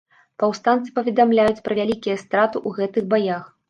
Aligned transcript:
Паўстанцы 0.43 0.95
паведамляюць 0.97 1.63
пра 1.69 1.79
вялікія 1.83 2.19
страты 2.25 2.55
ў 2.67 2.79
гэтых 2.83 3.03
баях. 3.17 3.51